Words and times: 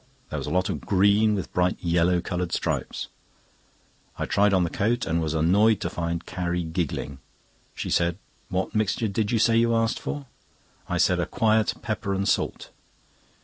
There 0.31 0.39
was 0.39 0.47
a 0.47 0.51
lot 0.51 0.67
of 0.67 0.81
green 0.81 1.35
with 1.35 1.53
bright 1.53 1.77
yellow 1.79 2.21
coloured 2.21 2.51
stripes. 2.51 3.07
I 4.17 4.25
tried 4.25 4.51
on 4.51 4.63
the 4.63 4.71
coat, 4.71 5.05
and 5.05 5.21
was 5.21 5.35
annoyed 5.35 5.79
to 5.81 5.91
find 5.91 6.25
Carrie 6.25 6.63
giggling. 6.63 7.19
She 7.75 7.91
said: 7.91 8.17
"What 8.49 8.73
mixture 8.73 9.07
did 9.07 9.29
you 9.31 9.37
say 9.37 9.57
you 9.57 9.75
asked 9.75 9.99
for?" 9.99 10.25
I 10.89 10.97
said: 10.97 11.19
"A 11.19 11.27
quiet 11.27 11.75
pepper 11.83 12.15
and 12.15 12.27
salt." 12.27 12.71